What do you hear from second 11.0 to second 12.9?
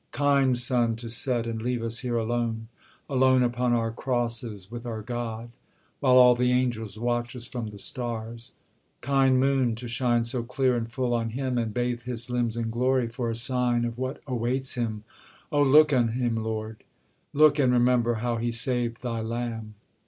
on him, And bathe his limbs in